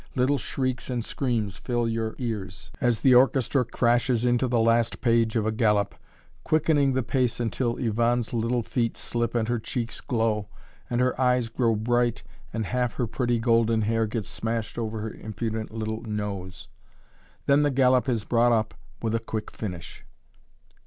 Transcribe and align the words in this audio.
Little 0.15 0.39
shrieks 0.39 0.89
and 0.89 1.05
screams 1.05 1.57
fill 1.57 1.87
your 1.87 2.15
ears, 2.17 2.71
as 2.81 3.01
the 3.01 3.13
orchestra 3.13 3.63
crashes 3.63 4.25
into 4.25 4.47
the 4.47 4.59
last 4.59 4.99
page 4.99 5.35
of 5.35 5.45
a 5.45 5.51
galop, 5.51 5.93
quickening 6.43 6.93
the 6.93 7.03
pace 7.03 7.39
until 7.39 7.77
Yvonne's 7.77 8.33
little 8.33 8.63
feet 8.63 8.97
slip 8.97 9.35
and 9.35 9.47
her 9.47 9.59
cheeks 9.59 10.01
glow, 10.01 10.47
and 10.89 11.01
her 11.01 11.21
eyes 11.21 11.49
grow 11.49 11.75
bright, 11.75 12.23
and 12.51 12.65
half 12.65 12.95
her 12.95 13.05
pretty 13.05 13.37
golden 13.37 13.83
hair 13.83 14.07
gets 14.07 14.27
smashed 14.27 14.79
over 14.79 15.01
her 15.01 15.13
impudent 15.13 15.69
little 15.71 16.01
nose. 16.01 16.67
Then 17.45 17.61
the 17.61 17.69
galop 17.69 18.09
is 18.09 18.23
brought 18.25 18.51
up 18.51 18.73
with 19.03 19.13
a 19.13 19.19
quick 19.19 19.51
finish. 19.51 20.03